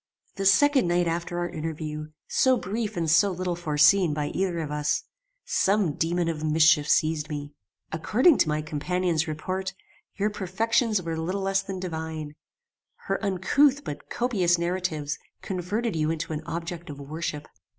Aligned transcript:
"The 0.33 0.47
second 0.47 0.87
night 0.87 1.07
after 1.07 1.37
our 1.37 1.47
interview, 1.49 2.07
so 2.27 2.57
brief 2.57 2.97
and 2.97 3.07
so 3.07 3.29
little 3.29 3.55
foreseen 3.55 4.15
by 4.15 4.29
either 4.29 4.57
of 4.57 4.71
us, 4.71 5.03
some 5.45 5.93
daemon 5.93 6.27
of 6.27 6.43
mischief 6.43 6.89
seized 6.89 7.29
me. 7.29 7.53
According 7.91 8.39
to 8.39 8.47
my 8.49 8.63
companion's 8.63 9.27
report, 9.27 9.75
your 10.15 10.31
perfections 10.31 10.99
were 11.03 11.15
little 11.19 11.41
less 11.43 11.61
than 11.61 11.79
divine. 11.79 12.33
Her 13.05 13.23
uncouth 13.23 13.83
but 13.83 14.09
copious 14.09 14.57
narratives 14.57 15.19
converted 15.43 15.95
you 15.95 16.09
into 16.09 16.33
an 16.33 16.41
object 16.47 16.89
of 16.89 16.99
worship. 16.99 17.47